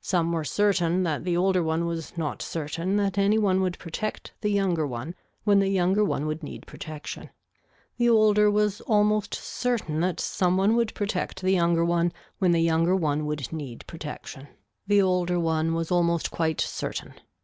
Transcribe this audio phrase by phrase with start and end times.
[0.00, 4.32] Some were certain that the older one was not certain that any one would protect
[4.40, 7.30] the younger one when the younger one would need protection.
[7.96, 12.58] The older was almost certain that some one would protect the younger one when the
[12.60, 14.48] younger one would need protection.
[14.88, 17.14] The older one was almost quite certain.